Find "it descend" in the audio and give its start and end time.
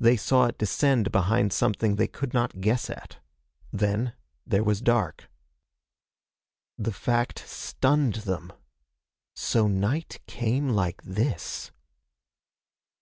0.46-1.12